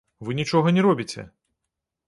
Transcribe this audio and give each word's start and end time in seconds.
Вы 0.29 0.35
нічога 0.39 0.73
не 0.77 0.81
робіце! 0.87 1.27